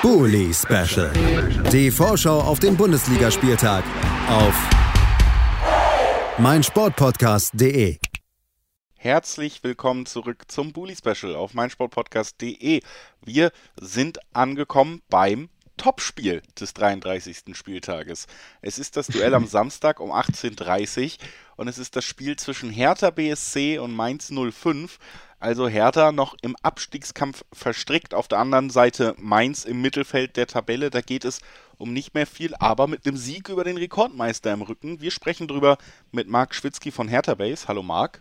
[0.00, 1.10] Bully Special.
[1.72, 3.82] Die Vorschau auf den Bundesligaspieltag
[4.28, 4.54] auf
[6.38, 7.98] meinsportpodcast.de.
[8.96, 12.80] Herzlich willkommen zurück zum Bully Special auf meinsportpodcast.de.
[13.24, 13.50] Wir
[13.80, 17.56] sind angekommen beim Topspiel des 33.
[17.56, 18.28] Spieltages.
[18.62, 21.26] Es ist das Duell am Samstag um 18.30 Uhr
[21.56, 24.98] und es ist das Spiel zwischen Hertha BSC und Mainz 05.
[25.40, 28.12] Also Hertha noch im Abstiegskampf verstrickt.
[28.12, 30.90] Auf der anderen Seite Mainz im Mittelfeld der Tabelle.
[30.90, 31.40] Da geht es
[31.76, 35.00] um nicht mehr viel, aber mit einem Sieg über den Rekordmeister im Rücken.
[35.00, 35.78] Wir sprechen drüber
[36.10, 37.68] mit Marc Schwitzky von Hertha Base.
[37.68, 38.20] Hallo Marc.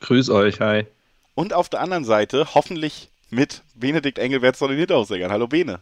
[0.00, 0.86] Grüß euch, hi.
[1.34, 5.30] Und auf der anderen Seite hoffentlich mit Benedikt Engelwert von den Hinterhofsängern.
[5.30, 5.80] Hallo Bene.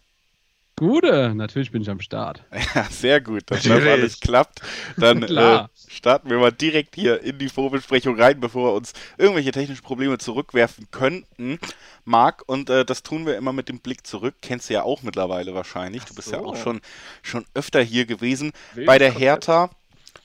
[0.76, 2.42] Gute, natürlich bin ich am Start.
[2.74, 4.62] Ja, sehr gut, dass das alles klappt.
[4.96, 9.52] Dann äh, starten wir mal direkt hier in die Vorbesprechung rein, bevor wir uns irgendwelche
[9.52, 11.58] technischen Probleme zurückwerfen könnten.
[12.04, 14.36] Marc, und äh, das tun wir immer mit dem Blick zurück.
[14.40, 16.04] Kennst du ja auch mittlerweile wahrscheinlich.
[16.04, 16.36] Du bist so.
[16.36, 16.80] ja auch schon,
[17.22, 18.52] schon öfter hier gewesen.
[18.74, 19.70] Wild Bei der Hertha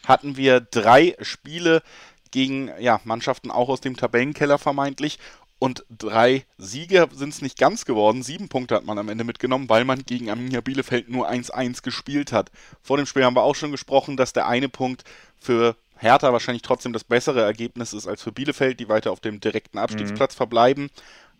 [0.05, 1.83] hatten wir drei Spiele
[2.31, 5.19] gegen ja, Mannschaften auch aus dem Tabellenkeller vermeintlich
[5.59, 8.21] und drei Siege sind es nicht ganz geworden.
[8.21, 12.31] Sieben Punkte hat man am Ende mitgenommen, weil man gegen Arminia Bielefeld nur 1-1 gespielt
[12.31, 12.51] hat.
[12.81, 15.03] Vor dem Spiel haben wir auch schon gesprochen, dass der eine Punkt
[15.39, 19.39] für Hertha wahrscheinlich trotzdem das bessere Ergebnis ist als für Bielefeld, die weiter auf dem
[19.39, 20.37] direkten Abstiegsplatz mhm.
[20.37, 20.89] verbleiben.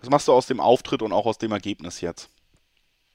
[0.02, 2.30] Was machst du aus dem Auftritt und auch aus dem Ergebnis jetzt?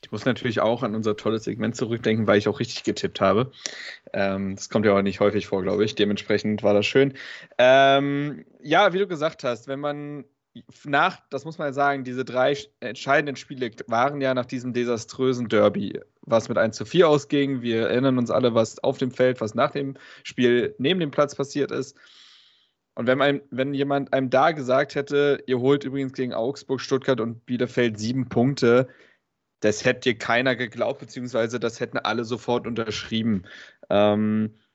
[0.05, 3.53] Ich muss natürlich auch an unser tolles Segment zurückdenken, weil ich auch richtig getippt habe.
[4.12, 5.95] Ähm, das kommt ja auch nicht häufig vor, glaube ich.
[5.95, 7.14] Dementsprechend war das schön.
[7.56, 10.25] Ähm, ja, wie du gesagt hast, wenn man
[10.84, 15.98] nach, das muss man sagen, diese drei entscheidenden Spiele waren ja nach diesem desaströsen Derby,
[16.22, 17.62] was mit 1 zu 4 ausging.
[17.62, 21.34] Wir erinnern uns alle, was auf dem Feld, was nach dem Spiel neben dem Platz
[21.34, 21.97] passiert ist.
[22.95, 27.20] Und wenn, einem, wenn jemand einem da gesagt hätte, ihr holt übrigens gegen Augsburg, Stuttgart
[27.20, 28.89] und Bielefeld sieben Punkte,
[29.61, 33.45] das hätte dir keiner geglaubt, beziehungsweise das hätten alle sofort unterschrieben.
[33.89, 34.72] Ähm, äh,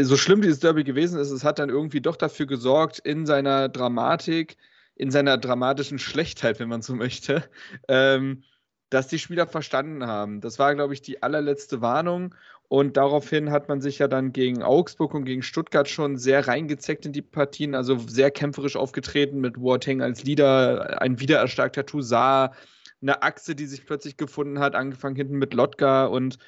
[0.00, 3.68] so schlimm dieses Derby gewesen ist, es hat dann irgendwie doch dafür gesorgt, in seiner
[3.68, 4.56] Dramatik,
[4.94, 7.44] in seiner dramatischen Schlechtheit, wenn man so möchte,
[7.88, 8.42] ähm,
[8.90, 10.40] dass die Spieler verstanden haben.
[10.40, 12.34] Das war, glaube ich, die allerletzte Warnung.
[12.68, 17.06] Und daraufhin hat man sich ja dann gegen Augsburg und gegen Stuttgart schon sehr reingezeckt
[17.06, 22.52] in die Partien, also sehr kämpferisch aufgetreten mit Boateng als Leader, ein wiedererstarkter Toussaint,
[23.00, 26.38] eine Achse, die sich plötzlich gefunden hat, angefangen hinten mit Lotka und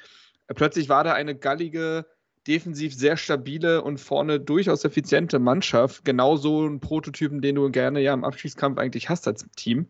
[0.47, 2.05] plötzlich war da eine gallige,
[2.47, 6.05] defensiv sehr stabile und vorne durchaus effiziente Mannschaft.
[6.05, 9.87] Genauso ein Prototypen, den du gerne ja im Abschiedskampf eigentlich hast als Team.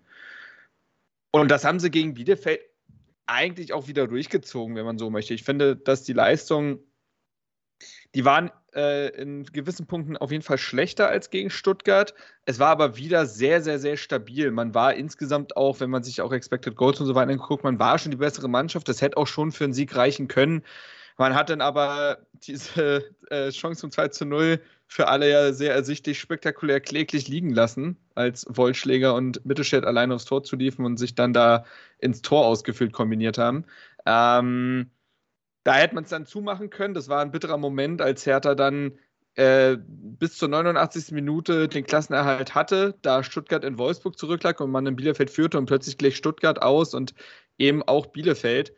[1.31, 2.59] Und das haben sie gegen Bielefeld
[3.25, 5.33] eigentlich auch wieder durchgezogen, wenn man so möchte.
[5.33, 6.79] Ich finde, dass die Leistung,
[8.13, 12.13] die waren äh, in gewissen Punkten auf jeden Fall schlechter als gegen Stuttgart.
[12.45, 14.51] Es war aber wieder sehr, sehr, sehr stabil.
[14.51, 17.79] Man war insgesamt auch, wenn man sich auch Expected Goals und so weiter anguckt, man
[17.79, 18.89] war schon die bessere Mannschaft.
[18.89, 20.63] Das hätte auch schon für einen Sieg reichen können.
[21.21, 25.71] Man hat dann aber diese äh, Chance zum 2 zu 0 für alle ja sehr
[25.71, 30.97] ersichtlich spektakulär kläglich liegen lassen, als Wollschläger und Mittelstädt allein aufs Tor zu liefen und
[30.97, 31.63] sich dann da
[31.99, 33.65] ins Tor ausgefüllt kombiniert haben.
[34.07, 34.89] Ähm,
[35.63, 36.95] da hätte man es dann zumachen können.
[36.95, 38.97] Das war ein bitterer Moment, als Hertha dann
[39.35, 41.11] äh, bis zur 89.
[41.11, 45.67] Minute den Klassenerhalt hatte, da Stuttgart in Wolfsburg zurücklag und man in Bielefeld führte und
[45.67, 47.13] plötzlich gleich Stuttgart aus und
[47.59, 48.73] eben auch Bielefeld.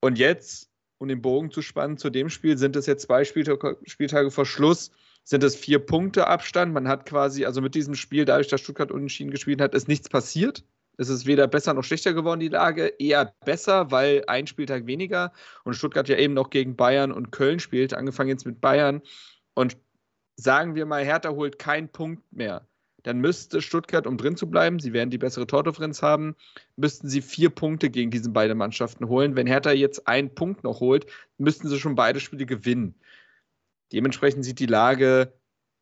[0.00, 0.68] Und jetzt
[0.98, 4.46] um den Bogen zu spannen zu dem Spiel, sind es jetzt zwei Spieltage, Spieltage vor
[4.46, 4.90] Schluss,
[5.24, 6.72] sind es vier Punkte Abstand.
[6.72, 10.08] Man hat quasi, also mit diesem Spiel, dadurch, dass Stuttgart unentschieden gespielt hat, ist nichts
[10.08, 10.64] passiert.
[10.96, 12.92] Es ist weder besser noch schlechter geworden, die Lage.
[12.98, 15.32] Eher besser, weil ein Spieltag weniger
[15.64, 19.02] und Stuttgart ja eben noch gegen Bayern und Köln spielt, angefangen jetzt mit Bayern.
[19.54, 19.76] Und
[20.36, 22.66] sagen wir mal, Hertha holt keinen Punkt mehr
[23.08, 26.36] dann müsste Stuttgart, um drin zu bleiben, sie werden die bessere Tordifferenz haben,
[26.76, 29.34] müssten sie vier Punkte gegen diese beiden Mannschaften holen.
[29.34, 31.06] Wenn Hertha jetzt einen Punkt noch holt,
[31.38, 32.94] müssten sie schon beide Spiele gewinnen.
[33.92, 35.32] Dementsprechend sieht die Lage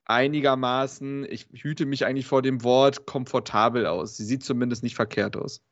[0.04, 4.16] einigermaßen, ich hüte mich eigentlich vor dem Wort, komfortabel aus.
[4.16, 5.62] Sie sieht zumindest nicht verkehrt aus.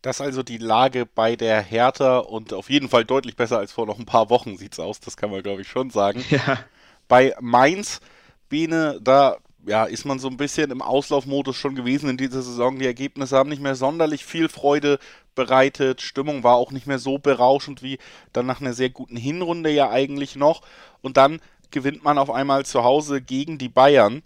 [0.00, 3.72] Das ist also die Lage bei der Hertha und auf jeden Fall deutlich besser als
[3.72, 6.24] vor noch ein paar Wochen sieht es aus, das kann man glaube ich schon sagen.
[6.30, 6.60] Ja.
[7.08, 8.00] Bei Mainz,
[8.48, 12.78] Bene, da ja, ist man so ein bisschen im Auslaufmodus schon gewesen in dieser Saison.
[12.78, 14.98] Die Ergebnisse haben nicht mehr sonderlich viel Freude
[15.34, 16.02] bereitet.
[16.02, 17.98] Stimmung war auch nicht mehr so berauschend wie
[18.32, 20.62] dann nach einer sehr guten Hinrunde ja eigentlich noch.
[21.00, 24.22] Und dann gewinnt man auf einmal zu Hause gegen die Bayern.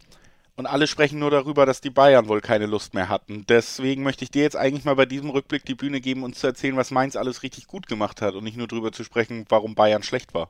[0.56, 3.44] Und alle sprechen nur darüber, dass die Bayern wohl keine Lust mehr hatten.
[3.47, 6.47] Deswegen möchte ich dir jetzt eigentlich mal bei diesem Rückblick die Bühne geben, uns zu
[6.47, 9.75] erzählen, was Mainz alles richtig gut gemacht hat und nicht nur darüber zu sprechen, warum
[9.75, 10.49] Bayern schlecht war.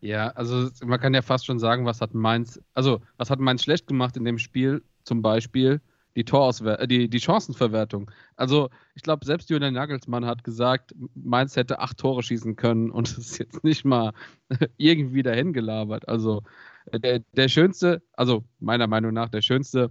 [0.00, 3.62] Ja, also man kann ja fast schon sagen, was hat Mainz, also was hat Mainz
[3.64, 4.82] schlecht gemacht in dem Spiel?
[5.04, 5.80] Zum Beispiel
[6.16, 8.10] die, Torauswer äh, die, die Chancenverwertung.
[8.36, 13.08] Also, ich glaube, selbst Julian Nagelsmann hat gesagt, Mainz hätte acht Tore schießen können und
[13.08, 14.12] es ist jetzt nicht mal
[14.78, 16.08] irgendwie dahin gelabert.
[16.08, 16.42] Also,
[16.86, 19.90] äh, der, der schönste, also meiner Meinung nach, der schönste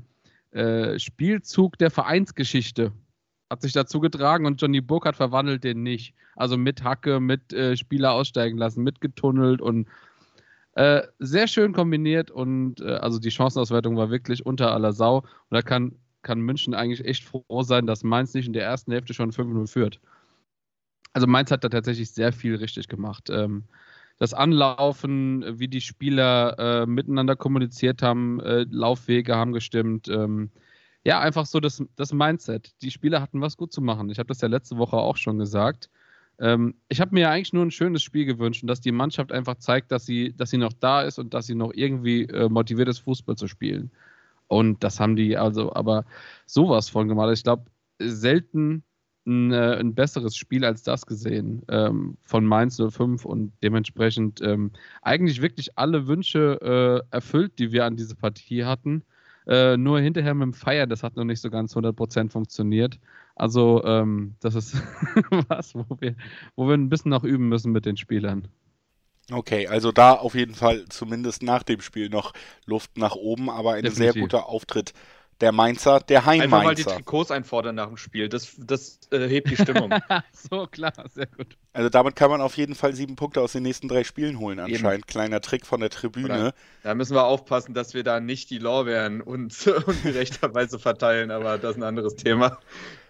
[0.51, 2.91] äh, Spielzug der Vereinsgeschichte
[3.50, 6.15] hat sich dazu getragen und Johnny Burkhardt verwandelt den nicht.
[6.36, 9.88] Also mit Hacke, mit äh, Spieler aussteigen lassen, mit getunnelt und
[10.74, 15.19] äh, sehr schön kombiniert und äh, also die Chancenauswertung war wirklich unter aller Sau.
[15.19, 15.95] Und da kann
[16.25, 19.71] kann München eigentlich echt froh sein, dass Mainz nicht in der ersten Hälfte schon 5-0
[19.71, 20.01] führt.
[21.13, 23.30] Also Mainz hat da tatsächlich sehr viel richtig gemacht.
[23.30, 23.63] Ähm,
[24.18, 30.07] das Anlaufen, wie die Spieler äh, miteinander kommuniziert haben, äh, Laufwege haben gestimmt.
[30.09, 30.50] Ähm,
[31.05, 32.81] ja, einfach so das, das Mindset.
[32.81, 34.09] Die Spieler hatten was gut zu machen.
[34.09, 35.89] Ich habe das ja letzte Woche auch schon gesagt.
[36.39, 39.55] Ähm, ich habe mir eigentlich nur ein schönes Spiel gewünscht und dass die Mannschaft einfach
[39.55, 42.89] zeigt, dass sie, dass sie noch da ist und dass sie noch irgendwie äh, motiviert
[42.89, 43.91] ist, Fußball zu spielen.
[44.47, 46.05] Und das haben die also aber
[46.47, 47.31] sowas von gemacht.
[47.33, 47.65] Ich glaube,
[47.99, 48.83] selten
[49.27, 54.71] ein, äh, ein, besseres Spiel als das gesehen ähm, von Mainz 05 und dementsprechend ähm,
[55.01, 59.03] eigentlich wirklich alle Wünsche äh, erfüllt, die wir an diese Partie hatten.
[59.47, 63.00] Äh, nur hinterher mit dem Feiern, das hat noch nicht so ganz 100% funktioniert.
[63.36, 64.75] Also ähm, das ist
[65.50, 66.15] was, wo wir,
[66.56, 68.47] wo wir ein bisschen noch üben müssen mit den Spielern.
[69.31, 72.33] Okay, also da auf jeden Fall zumindest nach dem Spiel noch
[72.65, 74.13] Luft nach oben, aber ein Definitiv.
[74.13, 74.94] sehr guter Auftritt
[75.41, 79.27] der Mainzer, der Heim Einfach mal die Trikots einfordern nach dem Spiel, das, das äh,
[79.27, 79.93] hebt die Stimmung.
[80.31, 81.57] so, klar, sehr gut.
[81.73, 84.59] Also damit kann man auf jeden Fall sieben Punkte aus den nächsten drei Spielen holen
[84.59, 84.93] anscheinend.
[84.93, 85.07] Eben.
[85.07, 86.25] Kleiner Trick von der Tribüne.
[86.25, 86.53] Oder,
[86.83, 91.71] da müssen wir aufpassen, dass wir da nicht die Lorbeeren uns ungerechterweise verteilen, aber das
[91.71, 92.57] ist ein anderes Thema.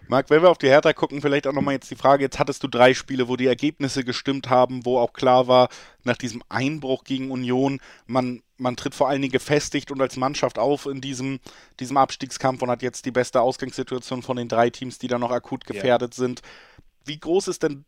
[0.08, 2.62] Marc, wenn wir auf die Hertha gucken, vielleicht auch nochmal jetzt die Frage, jetzt hattest
[2.62, 5.68] du drei Spiele, wo die Ergebnisse gestimmt haben, wo auch klar war,
[6.04, 10.58] nach diesem Einbruch gegen Union, man, man tritt vor allen Dingen gefestigt und als Mannschaft
[10.58, 11.40] auf in diesem,
[11.80, 15.32] diesem Abstiegskampf und hat jetzt die beste Ausgangssituation von den drei Teams, die da noch
[15.32, 16.24] akut gefährdet ja.
[16.24, 16.42] sind.
[17.04, 17.84] Wie groß ist denn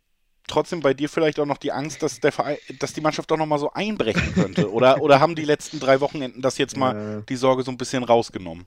[0.49, 3.37] trotzdem bei dir vielleicht auch noch die Angst, dass, der Verein, dass die Mannschaft doch
[3.37, 4.73] nochmal so einbrechen könnte?
[4.73, 8.03] Oder, oder haben die letzten drei Wochenenden das jetzt mal die Sorge so ein bisschen
[8.03, 8.67] rausgenommen?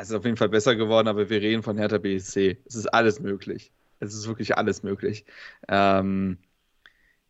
[0.00, 2.58] Es ist auf jeden Fall besser geworden, aber wir reden von Hertha BSC.
[2.64, 3.72] Es ist alles möglich.
[4.00, 5.24] Es ist wirklich alles möglich.
[5.68, 6.38] Ähm,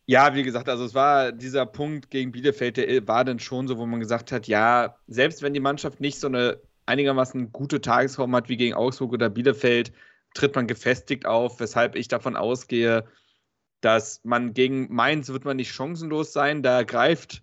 [0.06, 3.78] ja, wie gesagt, also es war dieser Punkt gegen Bielefeld, der war dann schon so,
[3.78, 8.34] wo man gesagt hat, ja, selbst wenn die Mannschaft nicht so eine einigermaßen gute Tagesform
[8.34, 9.92] hat wie gegen Augsburg oder Bielefeld,
[10.34, 13.04] tritt man gefestigt auf, weshalb ich davon ausgehe,
[13.80, 16.62] dass man gegen Mainz wird man nicht chancenlos sein.
[16.62, 17.42] Da greift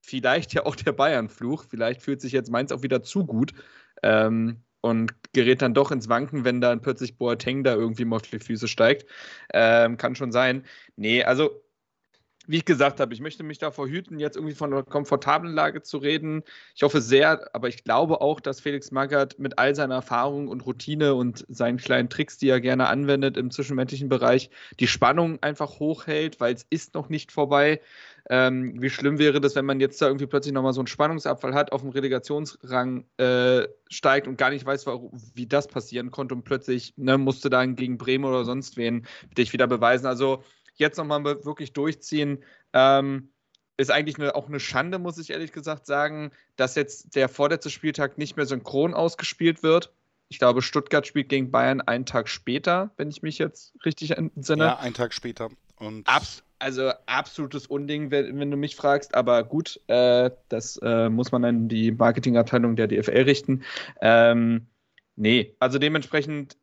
[0.00, 1.64] vielleicht ja auch der Bayern-Fluch.
[1.68, 3.52] Vielleicht fühlt sich jetzt Mainz auch wieder zu gut.
[4.02, 8.22] Ähm, und gerät dann doch ins Wanken, wenn dann plötzlich Boateng da irgendwie mal auf
[8.22, 9.06] die Füße steigt.
[9.52, 10.64] Ähm, kann schon sein.
[10.96, 11.62] Nee, also
[12.46, 15.82] wie ich gesagt habe, ich möchte mich davor hüten, jetzt irgendwie von einer komfortablen Lage
[15.82, 16.42] zu reden.
[16.74, 20.64] Ich hoffe sehr, aber ich glaube auch, dass Felix Magath mit all seiner Erfahrung und
[20.64, 25.80] Routine und seinen kleinen Tricks, die er gerne anwendet im zwischenmenschlichen Bereich, die Spannung einfach
[25.80, 27.80] hochhält, weil es ist noch nicht vorbei.
[28.28, 31.54] Ähm, wie schlimm wäre das, wenn man jetzt da irgendwie plötzlich nochmal so einen Spannungsabfall
[31.54, 34.86] hat, auf dem Relegationsrang äh, steigt und gar nicht weiß,
[35.34, 39.06] wie das passieren konnte und plötzlich ne, musste dann gegen Bremen oder sonst wen
[39.38, 40.06] dich wieder beweisen.
[40.06, 40.42] Also
[40.74, 42.42] jetzt nochmal wirklich durchziehen.
[42.72, 43.28] Ähm,
[43.76, 47.70] ist eigentlich eine, auch eine Schande, muss ich ehrlich gesagt sagen, dass jetzt der vorletzte
[47.70, 49.92] Spieltag nicht mehr synchron ausgespielt wird.
[50.28, 54.64] Ich glaube, Stuttgart spielt gegen Bayern einen Tag später, wenn ich mich jetzt richtig entsinne.
[54.64, 55.50] Ja, einen Tag später.
[55.76, 61.08] Und Abs also absolutes Unding, wenn, wenn, du mich fragst, aber gut, äh, das äh,
[61.08, 63.62] muss man an die Marketingabteilung der DFL richten.
[64.00, 64.66] Ähm,
[65.16, 66.56] nee, also dementsprechend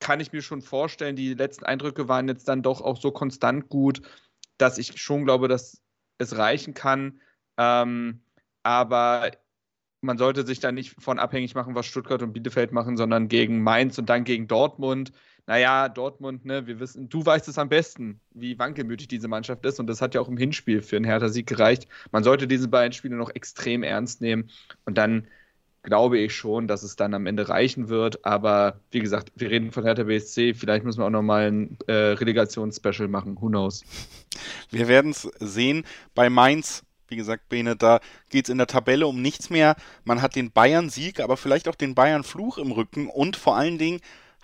[0.00, 3.68] kann ich mir schon vorstellen, die letzten Eindrücke waren jetzt dann doch auch so konstant
[3.68, 4.02] gut,
[4.58, 5.82] dass ich schon glaube, dass
[6.18, 7.20] es reichen kann.
[7.56, 8.20] Ähm,
[8.62, 9.30] aber
[10.06, 13.62] man sollte sich da nicht von abhängig machen, was Stuttgart und Bielefeld machen, sondern gegen
[13.62, 15.12] Mainz und dann gegen Dortmund.
[15.46, 19.78] Naja, Dortmund, ne, wir wissen, du weißt es am besten, wie wankelmütig diese Mannschaft ist.
[19.78, 21.86] Und das hat ja auch im Hinspiel für einen Hertha-Sieg gereicht.
[22.10, 24.50] Man sollte diese beiden Spiele noch extrem ernst nehmen.
[24.84, 25.28] Und dann
[25.82, 28.24] glaube ich schon, dass es dann am Ende reichen wird.
[28.24, 30.54] Aber wie gesagt, wir reden von Hertha BSC.
[30.54, 33.40] Vielleicht müssen wir auch nochmal ein äh, Relegationsspecial machen.
[33.40, 33.84] Who knows?
[34.70, 35.84] Wir werden es sehen.
[36.14, 39.76] Bei Mainz wie gesagt, Bene, da geht es in der Tabelle um nichts mehr.
[40.04, 44.00] Man hat den Bayern-Sieg, aber vielleicht auch den Bayern-Fluch im Rücken und vor allen Dingen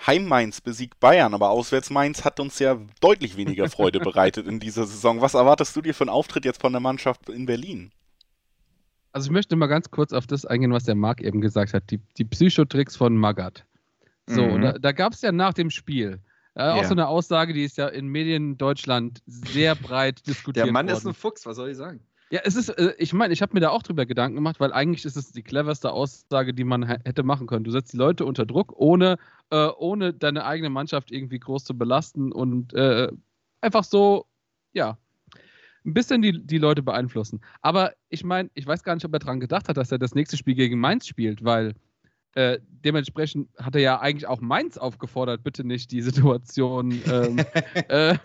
[0.06, 5.20] Heim-Mainz besiegt Bayern, aber Auswärts-Mainz hat uns ja deutlich weniger Freude bereitet in dieser Saison.
[5.20, 7.92] Was erwartest du dir für einen Auftritt jetzt von der Mannschaft in Berlin?
[9.12, 11.90] Also ich möchte mal ganz kurz auf das eingehen, was der Marc eben gesagt hat,
[11.90, 13.64] die, die Psychotricks von Magath.
[14.26, 14.62] So, mhm.
[14.62, 16.20] da, da gab es ja nach dem Spiel
[16.54, 20.72] äh, auch so eine Aussage, die ist ja in Medien Deutschland sehr breit diskutiert Der
[20.72, 20.98] Mann worden.
[20.98, 22.00] ist ein Fuchs, was soll ich sagen?
[22.32, 24.72] Ja, es ist, äh, ich meine, ich habe mir da auch drüber Gedanken gemacht, weil
[24.72, 27.62] eigentlich ist es die cleverste Aussage, die man hätte machen können.
[27.62, 29.18] Du setzt die Leute unter Druck, ohne,
[29.50, 33.12] äh, ohne deine eigene Mannschaft irgendwie groß zu belasten und äh,
[33.60, 34.24] einfach so,
[34.72, 34.96] ja,
[35.84, 37.42] ein bisschen die, die Leute beeinflussen.
[37.60, 40.14] Aber ich meine, ich weiß gar nicht, ob er daran gedacht hat, dass er das
[40.14, 41.74] nächste Spiel gegen Mainz spielt, weil
[42.32, 47.36] äh, dementsprechend hat er ja eigentlich auch Mainz aufgefordert, bitte nicht die Situation ähm,
[47.88, 48.16] äh,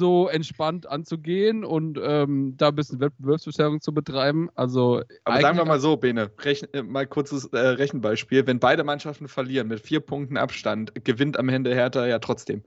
[0.00, 4.48] so entspannt anzugehen und ähm, da ein bisschen Wettbewerbsverzerrung zu betreiben.
[4.54, 8.46] Also Aber sagen wir mal so, Bene, rechn, äh, mal kurzes äh, Rechenbeispiel.
[8.46, 12.64] Wenn beide Mannschaften verlieren mit vier Punkten Abstand, gewinnt am Ende Hertha ja trotzdem.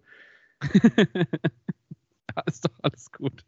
[0.84, 3.44] ja, ist doch alles gut.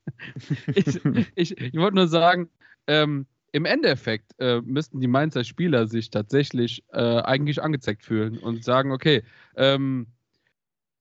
[0.73, 0.99] ich,
[1.35, 2.49] ich, ich wollte nur sagen,
[2.87, 8.65] ähm, im Endeffekt äh, müssten die Mainzer Spieler sich tatsächlich äh, eigentlich angezeigt fühlen und
[8.65, 9.23] sagen, okay,
[9.55, 10.07] ähm,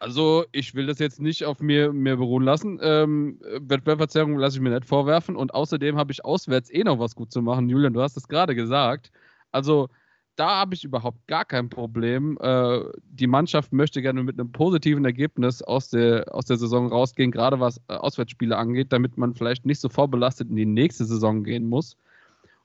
[0.04, 2.78] also ich will das jetzt nicht auf mir, mir beruhen lassen.
[2.82, 7.14] Ähm, Wettbewerbsverzerrung lasse ich mir nicht vorwerfen und außerdem habe ich auswärts eh noch was
[7.14, 7.70] gut zu machen.
[7.70, 9.10] Julian, du hast es gerade gesagt.
[9.50, 9.88] Also
[10.36, 12.36] da habe ich überhaupt gar kein Problem.
[12.42, 17.30] Äh, die Mannschaft möchte gerne mit einem positiven Ergebnis aus der, aus der Saison rausgehen,
[17.30, 21.44] gerade was äh, Auswärtsspiele angeht, damit man vielleicht nicht so vorbelastet in die nächste Saison
[21.44, 21.96] gehen muss.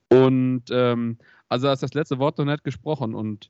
[0.10, 1.18] Und ähm,
[1.48, 3.50] also hast das letzte Wort noch nicht gesprochen und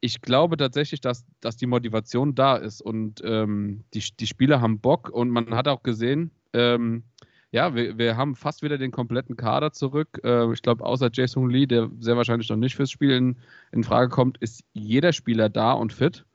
[0.00, 4.80] ich glaube tatsächlich, dass, dass die Motivation da ist und ähm, die, die Spieler haben
[4.80, 7.04] Bock und man hat auch gesehen, ähm,
[7.52, 10.20] ja, wir, wir haben fast wieder den kompletten Kader zurück.
[10.24, 13.36] Äh, ich glaube, außer Jason Lee, der sehr wahrscheinlich noch nicht fürs Spiel in,
[13.72, 16.26] in Frage kommt, ist jeder Spieler da und fit.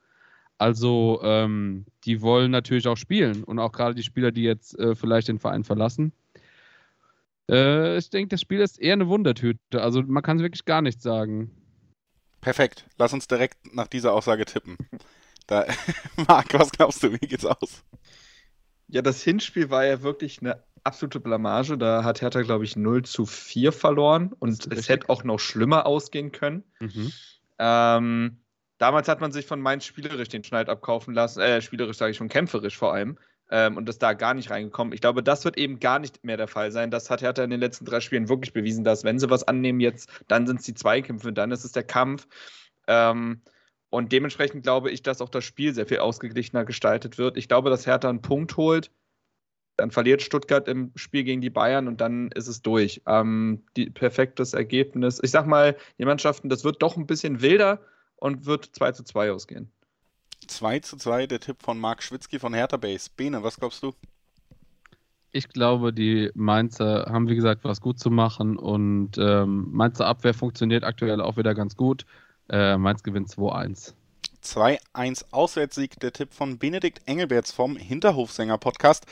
[0.58, 4.94] Also, ähm, die wollen natürlich auch spielen und auch gerade die Spieler, die jetzt äh,
[4.94, 6.12] vielleicht den Verein verlassen.
[7.50, 9.82] Äh, ich denke, das Spiel ist eher eine Wundertüte.
[9.82, 11.50] Also, man kann es wirklich gar nicht sagen.
[12.42, 12.84] Perfekt.
[12.98, 14.76] Lass uns direkt nach dieser Aussage tippen.
[15.46, 15.64] Da,
[16.28, 17.84] Marc, was glaubst du, wie geht's aus?
[18.88, 21.78] Ja, das Hinspiel war ja wirklich eine absolute Blamage.
[21.78, 25.86] Da hat Hertha, glaube ich, 0 zu 4 verloren und es hätte auch noch schlimmer
[25.86, 26.64] ausgehen können.
[26.80, 27.12] Mhm.
[27.58, 28.40] Ähm,
[28.78, 32.16] damals hat man sich von Mainz spielerisch den Schneid abkaufen lassen, äh, spielerisch sage ich
[32.16, 33.18] schon, kämpferisch vor allem.
[33.54, 34.94] Ähm, und ist da gar nicht reingekommen.
[34.94, 36.90] Ich glaube, das wird eben gar nicht mehr der Fall sein.
[36.90, 39.78] Das hat Hertha in den letzten drei Spielen wirklich bewiesen, dass wenn sie was annehmen
[39.78, 42.26] jetzt, dann sind es die Zweikämpfe, dann ist es der Kampf.
[42.86, 43.42] Ähm,
[43.90, 47.36] und dementsprechend glaube ich, dass auch das Spiel sehr viel ausgeglichener gestaltet wird.
[47.36, 48.90] Ich glaube, dass Hertha einen Punkt holt.
[49.76, 53.02] Dann verliert Stuttgart im Spiel gegen die Bayern und dann ist es durch.
[53.06, 55.20] Ähm, die, perfektes Ergebnis.
[55.22, 57.82] Ich sag mal, die Mannschaften, das wird doch ein bisschen wilder
[58.16, 59.70] und wird 2 zu 2 ausgehen.
[60.46, 63.10] 2 zu 2, der Tipp von Marc Schwitzky von Hertha Base.
[63.16, 63.92] Bene, was glaubst du?
[65.30, 70.34] Ich glaube, die Mainzer haben, wie gesagt, was gut zu machen und ähm, Mainzer Abwehr
[70.34, 72.04] funktioniert aktuell auch wieder ganz gut.
[72.50, 73.94] Äh, Mainz gewinnt 2-1.
[74.44, 79.06] 2-1 Auswärtssieg, der Tipp von Benedikt Engelberts vom Hinterhofsänger-Podcast.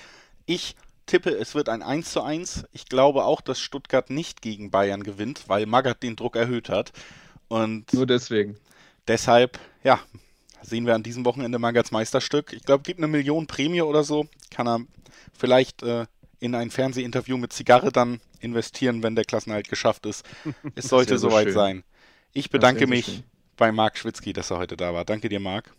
[0.45, 2.67] Ich tippe, es wird ein 1 zu 1.
[2.73, 6.93] Ich glaube auch, dass Stuttgart nicht gegen Bayern gewinnt, weil Magath den Druck erhöht hat.
[7.49, 8.57] Und Nur deswegen.
[9.09, 10.01] Deshalb, ja,
[10.63, 12.53] sehen wir an diesem Wochenende Magats Meisterstück.
[12.53, 14.27] Ich glaube, gibt eine Million Prämie oder so.
[14.51, 14.81] Kann er
[15.37, 16.07] vielleicht äh,
[16.39, 20.25] in ein Fernsehinterview mit Zigarre dann investieren, wenn der Klassenhalt geschafft ist.
[20.75, 21.55] Es sollte so soweit schön.
[21.55, 21.85] sein.
[22.33, 23.25] Ich bedanke mich schön.
[23.57, 25.05] bei Marc Schwitzky, dass er heute da war.
[25.05, 25.73] Danke dir, Marc.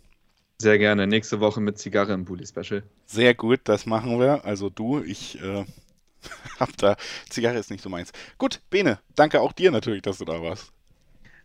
[0.59, 1.07] Sehr gerne.
[1.07, 2.83] Nächste Woche mit Zigarre im Bully Special.
[3.07, 4.45] Sehr gut, das machen wir.
[4.45, 5.65] Also du, ich äh,
[6.59, 6.97] hab da.
[7.29, 8.11] Zigarre ist nicht so meins.
[8.37, 10.71] Gut, Bene, danke auch dir natürlich, dass du da warst.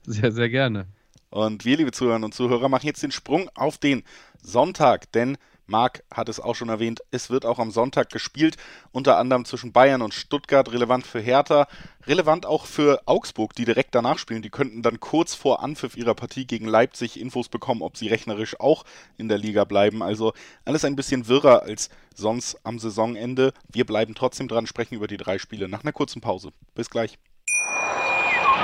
[0.04, 0.86] Sehr, sehr gerne.
[1.36, 4.04] Und wir, liebe Zuhörerinnen und Zuhörer, machen jetzt den Sprung auf den
[4.40, 8.56] Sonntag, denn Marc hat es auch schon erwähnt, es wird auch am Sonntag gespielt,
[8.90, 11.68] unter anderem zwischen Bayern und Stuttgart, relevant für Hertha,
[12.06, 14.40] relevant auch für Augsburg, die direkt danach spielen.
[14.40, 18.58] Die könnten dann kurz vor Anpfiff ihrer Partie gegen Leipzig Infos bekommen, ob sie rechnerisch
[18.58, 18.84] auch
[19.18, 20.02] in der Liga bleiben.
[20.02, 20.32] Also
[20.64, 23.52] alles ein bisschen wirrer als sonst am Saisonende.
[23.70, 26.52] Wir bleiben trotzdem dran, sprechen über die drei Spiele nach einer kurzen Pause.
[26.74, 27.18] Bis gleich.